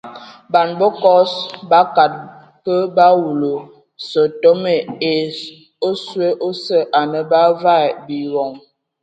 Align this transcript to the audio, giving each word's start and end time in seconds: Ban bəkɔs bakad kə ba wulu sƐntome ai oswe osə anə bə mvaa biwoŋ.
Ban 0.51 0.69
bəkɔs 0.79 1.31
bakad 1.69 2.13
kə 2.65 2.73
ba 2.95 3.05
wulu 3.21 3.53
sƐntome 4.07 4.73
ai 5.09 5.23
oswe 5.89 6.25
osə 6.47 6.77
anə 6.99 7.19
bə 7.29 7.39
mvaa 7.53 7.85
biwoŋ. 8.05 8.51